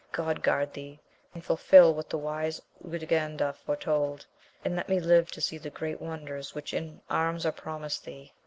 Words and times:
God 0.11 0.41
guard 0.41 0.73
thee, 0.73 0.99
and 1.35 1.45
fulfil 1.45 1.93
what 1.93 2.09
the 2.09 2.17
wise 2.17 2.59
Urganda 2.83 3.53
foretold, 3.53 4.25
and 4.65 4.75
let 4.75 4.89
me 4.89 4.99
live 4.99 5.29
to 5.29 5.41
see 5.41 5.59
the 5.59 5.69
great 5.69 6.01
wonders 6.01 6.55
which 6.55 6.73
in 6.73 7.01
arms 7.07 7.45
are 7.45 7.51
promised 7.51 8.05
thee. 8.05 8.33